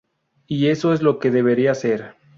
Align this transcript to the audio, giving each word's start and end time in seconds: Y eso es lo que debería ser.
Y 0.47 0.69
eso 0.69 0.93
es 0.93 1.03
lo 1.03 1.19
que 1.19 1.29
debería 1.29 1.75
ser. 1.75 2.15